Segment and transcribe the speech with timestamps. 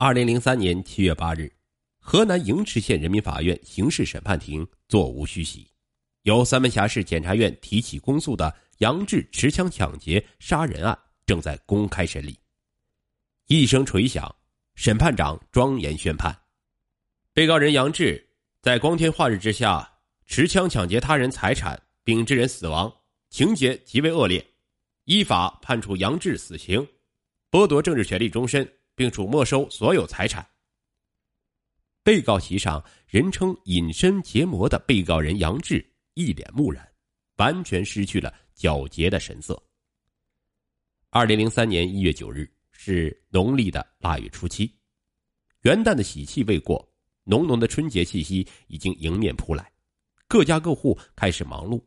[0.00, 1.52] 二零零三年七月八日，
[1.98, 5.68] 河南营池县人民法院刑事审判庭座无虚席，
[6.22, 12.38] 由三门峡市检察院提起公诉的杨志持枪抢劫杀人案正在公开审理。
[13.48, 14.32] 一声锤响，
[14.76, 16.42] 审判长庄严宣判：
[17.32, 18.24] 被告人杨志
[18.62, 22.94] 在光天化日之下持枪抢劫他人财产，并致人死亡，
[23.30, 24.46] 情节极为恶劣，
[25.06, 26.86] 依法判处杨志死刑。
[27.50, 30.44] 剥夺政治权利终身，并处没收所有财产。
[32.02, 36.86] 被告席上，人称“隐身结魔”的被告人杨志一脸木然，
[37.36, 39.62] 完全失去了皎洁的神色。
[41.10, 44.74] 二零零三年一月九日是农历的腊月初七，
[45.60, 46.86] 元旦的喜气未过，
[47.22, 49.70] 浓浓的春节气息已经迎面扑来，
[50.26, 51.80] 各家各户开始忙碌，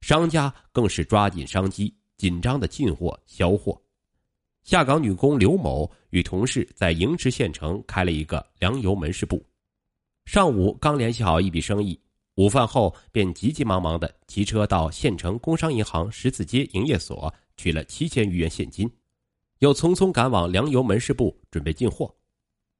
[0.00, 3.80] 商家更是抓紧商机，紧张的进货销货。
[4.68, 9.42] 下岗女工刘某与同事在营池县城开了一个粮油门市部，
[10.26, 11.98] 上午刚联系好一笔生意，
[12.34, 18.86] 午饭后便急急忙忙的骑车到县城工商银行十字街营业所取了七千余元现金，
[19.60, 22.14] 又匆匆赶往粮油门市部准备进货。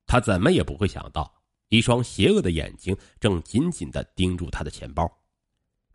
[0.07, 5.11] 他怎么也不会想到，一双邪恶的眼睛正紧紧的盯住他的钱包。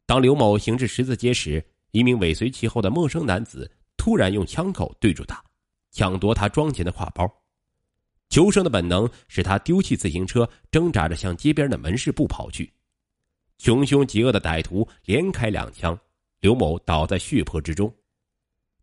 [0.07, 5.39] 当刘某行至十字街时，一名尾随其后的陌生男子突然用枪口对住他。
[5.93, 7.31] 抢夺他装钱的挎包，
[8.27, 12.73] 求生的本能使他丢弃自行车，挣扎着向街边的门市部跑去。
[13.59, 15.97] 穷凶极恶的歹徒连开两枪，
[16.39, 17.93] 刘某倒在血泊之中。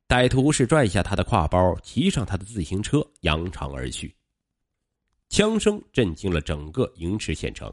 [0.07, 4.15] 歹徒是拽下他的挎包，骑上他的自行车，扬长而去。
[5.29, 7.73] 枪声震惊了整个营池县城，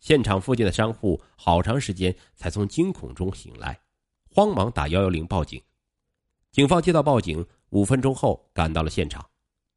[0.00, 3.78] 现场附近的商户好长时间才从惊恐中醒来，
[4.28, 5.62] 慌忙打幺幺零报警。
[6.50, 7.46] 警方接到报警。
[7.74, 9.28] 五分钟后赶到了现场，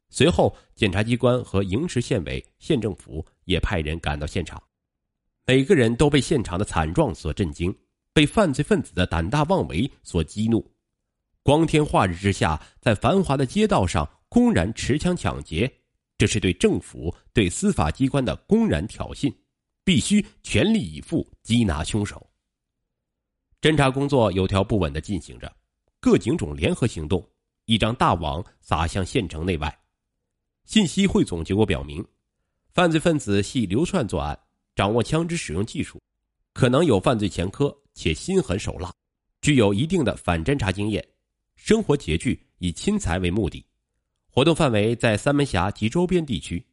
[0.10, 4.62] 随后检察机关和营池县委、县政府也派人赶到现场，
[5.48, 7.76] 每个人都被现场的惨状所震惊，
[8.14, 10.64] 被犯罪分子的胆大妄为所激怒。
[11.42, 15.72] 光天化日之下，在繁华的街道上公然持枪抢劫，
[16.20, 19.34] 这是对政府、对司法机关的公然挑衅，
[19.84, 22.30] 必须全力以赴缉拿凶手。
[23.60, 25.52] 侦查工作有条不紊的进行着，
[26.00, 27.28] 各警种联合行动。
[27.68, 29.80] 一张大网撒向县城内外，
[30.64, 32.04] 信息汇总结果表明，
[32.74, 34.40] 犯罪分子系流窜作案，
[34.74, 36.02] 掌握枪支使用技术，
[36.54, 38.90] 可能有犯罪前科，且心狠手辣，
[39.42, 41.06] 具有一定的反侦查经验，
[41.58, 43.66] 生活拮据，以侵财为目的，
[44.30, 46.66] 活动范围在三门峡及周边地区。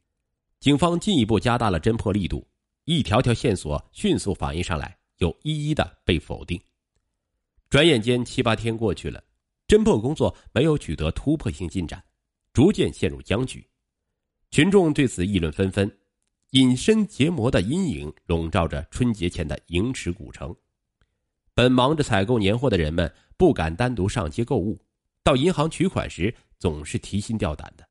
[0.60, 2.46] 警方进一步加大了侦破力度，
[2.84, 6.60] 一条条线索迅速反映上来，又一一的被否定。
[7.68, 9.20] 转眼间七八天过去了。
[9.74, 12.00] 侦破工作没有取得突破性进展，
[12.52, 13.66] 逐渐陷入僵局。
[14.52, 15.90] 群众对此议论纷纷，
[16.50, 20.54] 隐身结魔的阴影笼罩着春节前的营池古城。
[21.54, 24.78] 本忙着采购年货的人们不敢单独上街购物，
[25.24, 27.84] 到银行取款时总是提心吊胆的，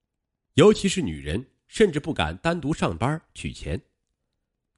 [0.53, 3.77] 尤其是女人，甚至不敢单独上班取钱。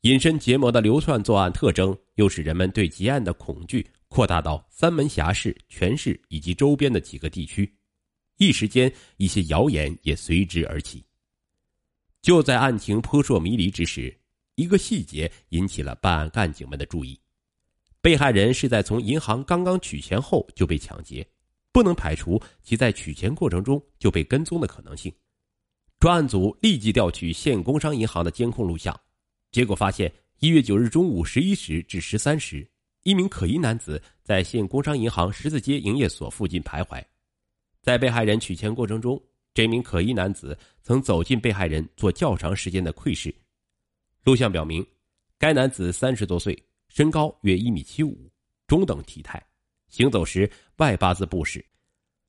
[0.01, 3.85] 隐身结魔的流窜作案特征，又使人们对结案的恐惧。
[4.15, 7.69] 扩大到三门峡市全市以及周边的几个地区，
[8.37, 11.03] 一时间一些谣言也随之而起。
[12.21, 14.17] 就在案情扑朔迷离之时，
[14.55, 17.19] 一个细节引起了办案干警们的注意：
[17.99, 21.27] 被害人是在从银行刚刚取钱后就被抢劫，
[21.73, 25.13] 不能排除其在取钱过程中就被跟踪的可能性。
[25.99, 28.97] 专案组立即调取县工商银行的监控录像，
[29.51, 30.09] 结果发现，
[30.39, 32.65] 一月九日中午十一时至十三时。
[33.05, 37.05] 一名可疑男子在县工商银行十字街营业所附近徘徊，
[37.83, 39.21] 在被害人取钱过程中，
[39.53, 43.33] 这名可疑男子曾走进被害人做较长时间的窥视。
[44.23, 44.83] 录像表明，
[45.37, 48.27] 该男子三十多岁，身高约一米七五，
[48.65, 49.39] 中等体态，
[49.87, 51.63] 行走时外八字步式，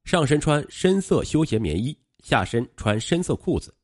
[0.05, 3.75] 上身穿深色休闲棉衣，下身穿深色裤子，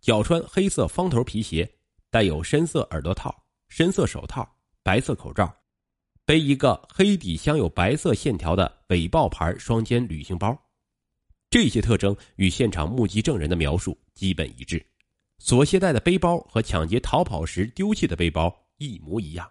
[0.00, 1.68] 脚穿黑色方头皮鞋，
[2.08, 3.34] 带有深色耳朵套、
[3.66, 4.48] 深色手套、
[4.84, 5.52] 白色口罩。
[6.26, 10.60] 背一个黑底镶有白色线条的尾豹牌双肩旅行包，
[11.48, 14.84] 这些特征与现场目击证人的描述基本一致。
[15.38, 19.48] 所携带的背包和抢劫逃跑时丢弃的背包一模一样，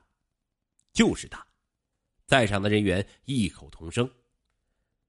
[0.92, 1.48] 就是他。
[2.28, 4.10] 在场的人员异口同声。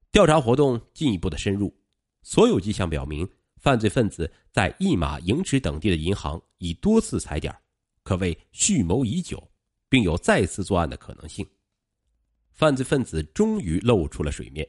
[0.09, 1.75] 调查活动进一步的深入，
[2.23, 3.27] 所有迹象表明，
[3.57, 7.53] 犯罪分子在一马营池等地的银行已多次踩点，
[8.03, 9.45] 可谓蓄谋已久，
[9.89, 11.45] 并有再次作案的可能性。
[12.57, 14.67] 犯罪分子终于露出了水面，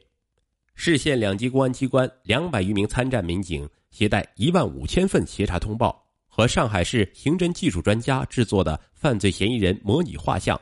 [0.75, 10.61] 市县两级公安机关两百余名参战民警携带一万五千份协查通报和上海市刑侦技术专家制作的犯罪嫌疑人模拟画像，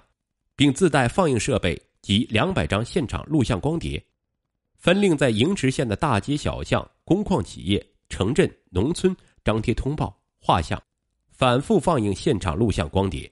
[0.54, 4.00] 并自带放映设备及两百张现场录像光碟，
[4.78, 9.12] 分令在营池县的大街小巷、工矿企业、城镇、农村
[9.44, 10.80] 张贴通报、画像，
[11.32, 13.28] 反复放映现场录像光碟。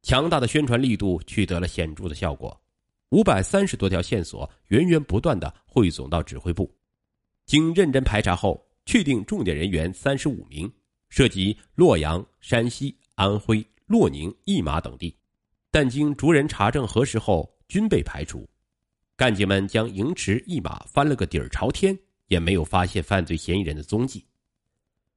[0.00, 2.58] 强大的宣传力度取得了显著的效果，
[3.10, 6.72] 五百三十多条线索源源不断的汇总到指挥部，
[7.46, 10.70] 经认真排查后，确定重点人员三十五名。
[11.10, 15.16] 涉及洛阳、山西、安徽、洛宁、义马等地，
[15.70, 18.46] 但经逐人查证核实后，均被排除。
[19.16, 24.22] 干警们将营池、义马翻了个底儿朝天，也没有发现犯罪嫌疑人的踪迹。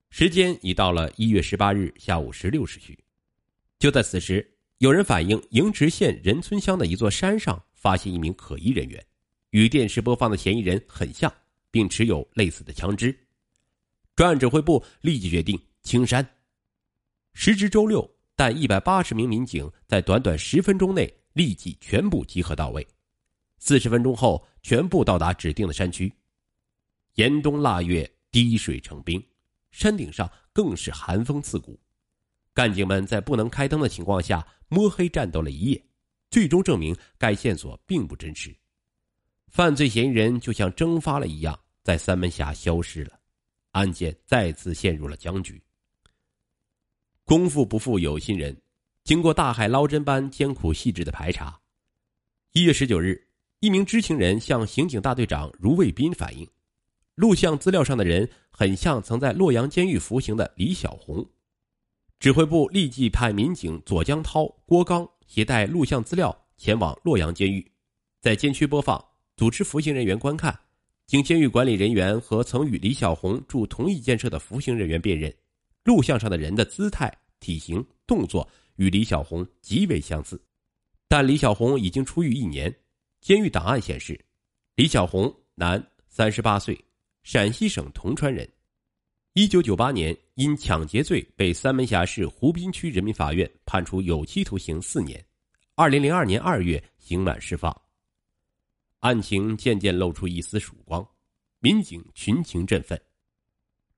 [0.10, 2.98] 时间已到了一月十八日下午十六时许，
[3.78, 4.50] 就在此时，
[4.82, 9.06] 有人反映营池县仁村乡的一座山上发现一名可疑人员，
[9.52, 11.32] 与电视播放的嫌疑人很像，
[11.70, 13.16] 并持有类似的枪支。
[14.16, 15.60] 专案指挥部立即决定。
[15.84, 16.28] 青山，
[17.34, 22.88] 时值周六，但一百八十名民警在短短十分钟内立即全部集合到位。
[23.60, 26.12] 四十分钟后，全部到达指定的山区。
[27.16, 29.24] 严冬腊月，滴水成冰，
[29.70, 31.80] 山顶上更是寒风刺骨。
[32.54, 35.86] 干警们在不能开灯的情况下摸黑战斗了一夜，
[36.30, 38.56] 最终证明该线索并不真实。
[39.48, 43.20] 犯罪嫌疑人就像蒸发了一样，在三门峡消失了，
[43.72, 45.62] 案件再次陷入了僵局。
[47.24, 48.60] 功夫不负有心人，
[49.04, 51.60] 经过大海捞针般艰苦细致的排查，
[52.52, 53.26] 一月十九日，
[53.60, 56.46] 一名知情人向刑警大队长卢卫斌反映，
[57.16, 61.26] 录像资料上的人很像曾在洛阳监狱服刑的李小红。
[62.22, 67.66] 指挥部立即派民警左江涛、郭刚携带录像资料前往洛阳监狱，
[68.22, 69.04] 在监区播放，
[69.36, 70.56] 组织服刑人员观看。
[71.08, 75.34] 经监狱管理人员和曾与李小红住同一监舍的服刑人员辨认，
[75.84, 77.12] 录像上的人的姿态。
[77.40, 80.40] 体型、动作与李小红极为相似，
[81.08, 82.72] 但李小红已经出狱一年。
[83.20, 84.24] 监狱档案显示，
[84.76, 86.80] 李小红男，三十八岁，
[87.24, 88.48] 陕西省铜川人。
[89.34, 95.24] 一九九八年因抢劫罪被三门峡市湖滨区人民法院判处有期徒刑四年。
[95.74, 97.74] 二零零二年二月刑满释放。
[99.00, 101.08] 案情渐渐露出一丝曙光，
[101.60, 103.02] 民警群情振奋。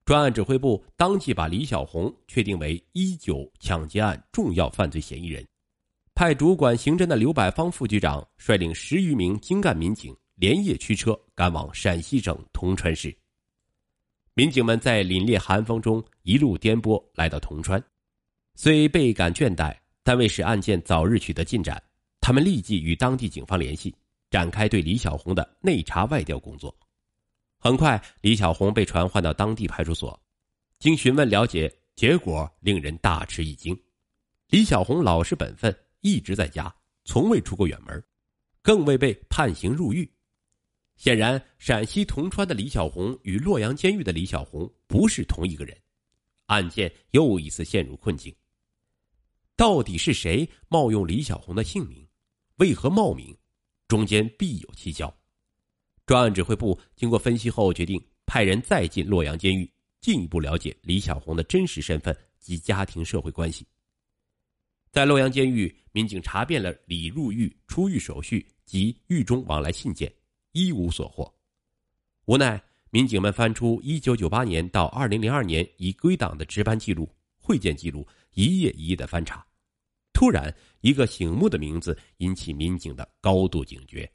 [0.05, 5.43] 专案指挥部当即把李小红确定为一九抢劫案重要犯罪嫌疑人，
[6.13, 13.11] 派主管刑侦的刘百芳副局长率领十余名精干民警连夜驱车赶往陕西省铜川市。
[14.35, 17.81] 民警们在凛冽寒风中一路颠簸来到铜川，
[18.55, 21.81] 虽倍感倦怠，但为使案件早日取得进展，
[22.19, 23.95] 他们立即与当地警方联系，
[24.31, 26.75] 展开对李小红的内查外调工作。
[27.59, 30.19] 很快，李小红被传唤到当地派出所。
[30.79, 33.79] 经询问了解，结果令人大吃一惊：
[34.47, 36.73] 李小红老实本分，一直在家，
[37.05, 38.03] 从未出过远门，
[38.63, 40.11] 更未被判刑入狱。
[40.95, 45.77] 显然，陕西铜川的李小红与洛阳监狱的李小红不是同一个人。
[46.47, 48.33] 案件又一次陷入困境。
[49.55, 52.07] 到底是谁冒用李小红的姓名？
[52.57, 53.35] 为何冒名？
[53.87, 55.13] 中间必有蹊跷。
[56.05, 63.65] 专案指挥部经过分析后，决定派人再进洛阳监狱，进一步了解李小红的真实身份及家庭社会关系。
[64.91, 70.13] 在洛阳监狱，民警查遍了李入狱、出狱手续及狱中往来信件，
[70.53, 71.31] 一无所获。
[72.25, 79.45] 无奈，民警们翻出1998年到2002年已归档的值班记录、会见记录，一页一页的翻查。
[80.13, 84.09] 突然，一个醒目的名字引起民警的高度警觉：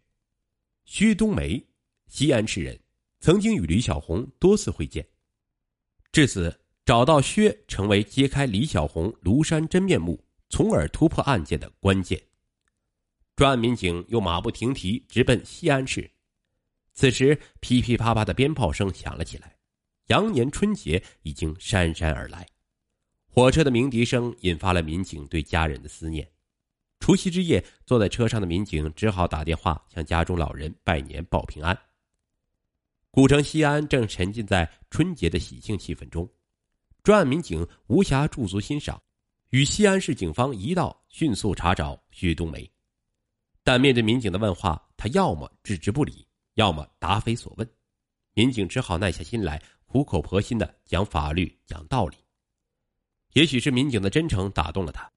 [0.87, 1.63] 薛冬梅。
[2.07, 2.81] 西安市人，
[3.21, 5.07] 曾经与李小红多次会见。
[6.11, 10.19] 至此，找到薛成为揭开李小红庐山真面目，
[10.49, 12.19] 从而突破案件的关键。
[13.37, 16.11] 专案民警又马不停蹄直奔西安市。
[16.99, 19.55] 此时，噼噼啪啪的鞭炮声响了起来，
[20.09, 22.45] 羊年春节已经姗姗而来。
[23.25, 26.29] 火车的鸣笛声引发了民警对家人的思念。
[26.99, 31.79] 除夕之夜，坐在车上的民警只好打电话向家中老人拜年报平安。
[33.13, 36.29] 古城西安正沉浸在春节的喜庆气氛中，
[37.05, 39.01] 专案民警无暇驻足欣赏，
[39.51, 42.69] 与西安市警方一道迅速查找徐冬梅。
[43.63, 46.27] 但面对民警的问话，他要么置之不理，
[46.59, 47.71] 要么答非所问。
[48.35, 52.17] 民警只好耐下心来，苦口婆心的讲法律、讲道理。
[53.35, 55.09] 也许是民警的真诚打动了他，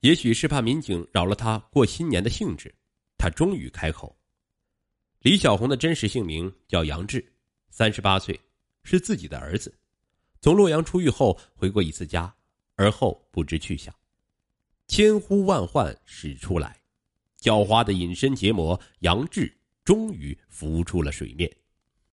[0.00, 2.74] 也许是怕民警扰了他过新年的兴致，
[3.16, 4.18] 他终于开口。
[5.20, 7.24] 李小红的真实姓名叫杨志，
[7.70, 8.38] 三十八岁，
[8.82, 9.72] 是自己的儿子。
[10.40, 12.34] 从洛阳出狱后回过一次家，
[12.74, 13.94] 而后不知去向。
[14.88, 16.82] 千呼万唤始出来，
[17.40, 21.50] 狡猾的隐身结魔杨志终于浮出了水面。